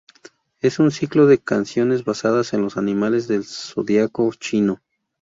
[0.61, 4.81] Es un ciclo de canciones basadas en los animales del Zodíaco chino.